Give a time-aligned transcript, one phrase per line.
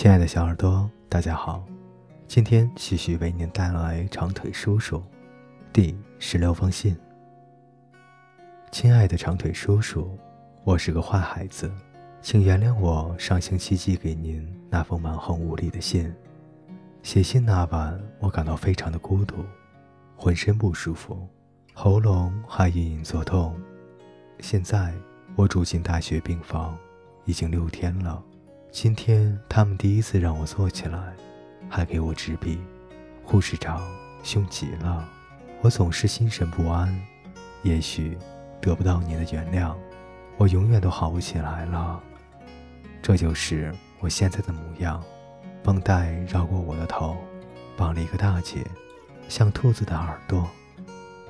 [0.00, 1.62] 亲爱的小耳朵，大家好，
[2.26, 5.02] 今天继续为您带来长腿叔叔
[5.74, 6.96] 第十六封信。
[8.72, 10.18] 亲爱的长腿叔叔，
[10.64, 11.70] 我是个坏孩子，
[12.22, 16.10] 请原谅我上星期寄给您那封蛮横无理的信。
[17.02, 19.44] 写信那晚，我感到非常的孤独，
[20.16, 21.28] 浑身不舒服，
[21.74, 23.54] 喉咙还隐隐作痛。
[24.38, 24.94] 现在
[25.36, 26.74] 我住进大学病房，
[27.26, 28.24] 已经六天了。
[28.72, 31.12] 今天他们第一次让我坐起来，
[31.68, 32.60] 还给我执笔。
[33.24, 33.82] 护士长
[34.22, 35.08] 凶极了，
[35.60, 36.96] 我总是心神不安。
[37.62, 38.16] 也许
[38.60, 39.74] 得不到你的原谅，
[40.36, 42.00] 我永远都好不起来了。
[43.02, 45.02] 这就是我现在的模样。
[45.62, 47.16] 绷带绕过我的头，
[47.76, 48.64] 绑了一个大结，
[49.28, 50.48] 像兔子的耳朵。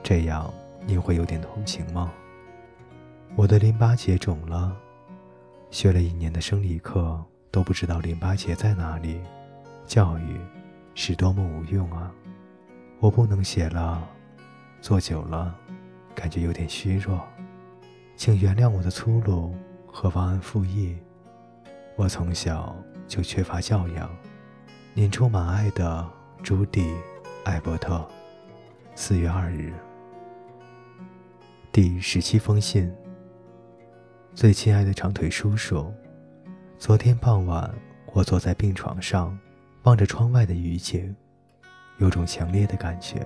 [0.02, 0.52] 这样
[0.86, 2.12] 你会有点同情吗？
[3.34, 4.76] 我的淋巴结肿了，
[5.70, 7.20] 学了一年的生理课
[7.50, 9.20] 都不知道淋巴结在哪里。
[9.86, 10.38] 教育
[10.94, 12.12] 是多么无用啊！
[13.00, 14.06] 我不能写了，
[14.80, 15.54] 坐久了，
[16.14, 17.26] 感觉有点虚弱，
[18.16, 19.54] 请原谅我的粗鲁
[19.86, 20.96] 和忘恩负义。
[21.96, 22.76] 我从小。
[23.10, 24.08] 就缺乏教养。
[24.94, 26.08] 您充满爱的
[26.44, 26.82] 朱迪·
[27.42, 28.08] 艾伯特，
[28.94, 29.74] 四月二日。
[31.72, 32.88] 第十七封信。
[34.32, 35.92] 最亲爱的长腿叔叔，
[36.80, 37.70] 昨天傍晚，
[38.06, 39.38] 我坐在病床上，
[39.82, 41.14] 望着窗外的雨景，
[41.98, 43.20] 有种强烈的感觉，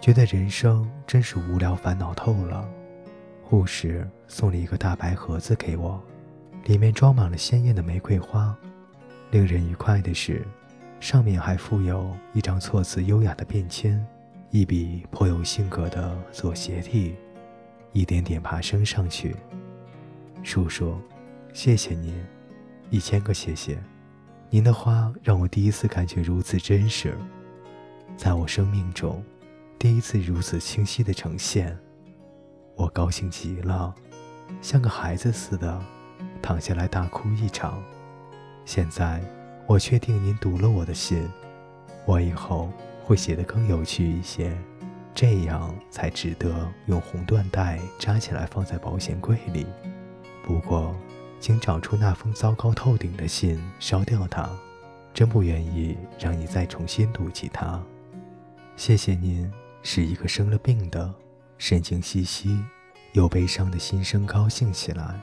[0.00, 2.66] 觉得人生真是无聊烦恼透了。
[3.42, 6.02] 护士送了一个大白盒子给我，
[6.64, 8.56] 里面装满了鲜艳的玫瑰花。
[9.32, 10.42] 令人愉快的是，
[10.98, 14.02] 上面还附有一张措辞优雅的便签，
[14.48, 17.14] 一笔颇有性格的左斜体，
[17.92, 19.36] 一点点爬升上去。
[20.42, 20.96] 叔叔，
[21.52, 22.14] 谢谢您，
[22.90, 23.78] 一千个谢谢。
[24.50, 27.14] 您的花让我第一次感觉如此真实，
[28.16, 29.22] 在我生命中，
[29.78, 31.78] 第一次如此清晰的呈现。
[32.74, 33.94] 我高兴极了，
[34.62, 35.78] 像个孩子似的，
[36.40, 37.82] 躺下来大哭一场。
[38.64, 39.20] 现在，
[39.66, 41.28] 我确定您读了我的信，
[42.06, 42.70] 我以后
[43.04, 44.56] 会写得更有趣一些，
[45.14, 49.66] 这样才值得用红缎带扎起来放在保险柜里。
[50.42, 50.94] 不过，
[51.40, 54.48] 请找出那封糟糕透顶的信，烧掉它。
[55.14, 57.82] 真不愿意让你再重新读起它。
[58.76, 59.50] 谢谢您，
[59.82, 61.12] 是一个生了病的、
[61.56, 62.62] 神经兮兮
[63.14, 65.18] 又悲伤的心生高兴起来。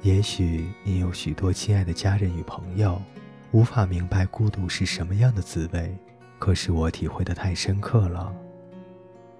[0.00, 3.00] 也许你有许多亲爱的家人与朋友，
[3.52, 5.94] 无法明白孤独是什么样的滋味，
[6.38, 8.34] 可是我体会的太深刻了。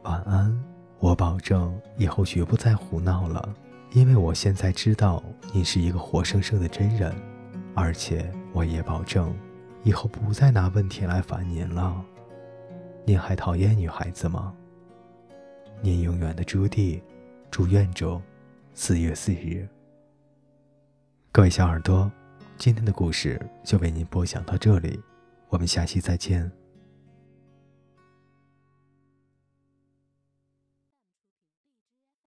[0.02, 0.62] 晚安，
[0.98, 3.54] 我保证以后绝不再胡闹了，
[3.94, 5.22] 因为我现在知道
[5.52, 7.14] 你是一个活生生的真人，
[7.76, 9.32] 而且我也保证
[9.84, 12.04] 以后不再拿问题来烦您了。
[13.04, 14.52] 您还讨厌女孩子吗？
[15.80, 17.00] 您永远的朱棣，
[17.52, 18.20] 祝愿中，
[18.74, 19.64] 四月四日。
[21.30, 22.10] 各位小耳朵，
[22.58, 25.00] 今天的故事就为您播讲到这里，
[25.50, 26.50] 我们下期再见。